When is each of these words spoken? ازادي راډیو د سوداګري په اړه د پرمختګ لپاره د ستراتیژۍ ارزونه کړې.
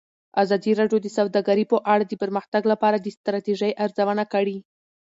ازادي 0.43 0.71
راډیو 0.79 0.99
د 1.01 1.07
سوداګري 1.17 1.65
په 1.71 1.77
اړه 1.93 2.03
د 2.07 2.13
پرمختګ 2.21 2.63
لپاره 2.71 2.97
د 2.99 3.07
ستراتیژۍ 3.17 3.71
ارزونه 3.83 4.23
کړې. 4.33 4.57